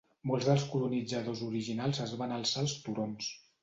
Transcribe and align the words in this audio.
Molts 0.29 0.47
dels 0.49 0.65
colonitzadors 0.71 1.45
originals 1.51 2.03
es 2.09 2.19
van 2.25 2.37
alçar 2.43 2.69
als 2.69 2.79
"turons". 2.91 3.35